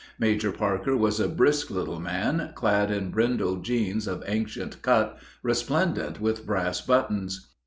Major 0.17 0.51
Parker 0.51 0.97
was 0.97 1.19
a 1.19 1.27
brisk 1.29 1.69
little 1.69 1.99
man, 1.99 2.53
clad 2.55 2.89
in 2.89 3.11
brindle 3.11 3.57
jeans 3.57 4.07
of 4.07 4.23
ancient 4.25 4.81
cut, 4.81 5.19
resplendent 5.43 6.19
with 6.19 6.43
brass 6.43 6.81
buttons. 6.81 7.49